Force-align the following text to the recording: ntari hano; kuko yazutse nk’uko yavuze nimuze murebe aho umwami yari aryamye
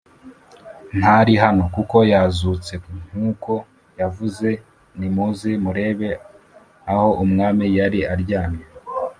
ntari 0.99 1.33
hano; 1.43 1.63
kuko 1.75 1.97
yazutse 2.11 2.73
nk’uko 3.11 3.53
yavuze 3.99 4.49
nimuze 4.97 5.49
murebe 5.63 6.09
aho 6.91 7.07
umwami 7.23 7.65
yari 7.79 7.99
aryamye 8.13 8.65